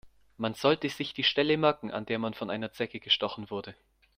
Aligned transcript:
Man 0.37 0.55
sollte 0.55 0.89
sich 0.89 1.13
die 1.13 1.23
Stelle 1.23 1.57
merken, 1.57 1.91
an 1.91 2.07
der 2.07 2.17
man 2.17 2.33
von 2.33 2.49
einer 2.49 2.71
Zecke 2.71 2.99
gestochen 2.99 3.51
wurde. 3.51 3.75